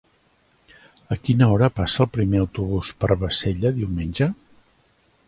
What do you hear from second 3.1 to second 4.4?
Bassella diumenge?